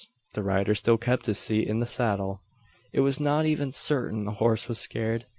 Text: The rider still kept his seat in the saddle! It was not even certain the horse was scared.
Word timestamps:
The 0.33 0.41
rider 0.41 0.73
still 0.73 0.97
kept 0.97 1.27
his 1.27 1.37
seat 1.37 1.67
in 1.67 1.77
the 1.77 1.85
saddle! 1.85 2.41
It 2.91 3.01
was 3.01 3.19
not 3.19 3.45
even 3.45 3.71
certain 3.71 4.23
the 4.25 4.31
horse 4.41 4.67
was 4.67 4.79
scared. 4.79 5.27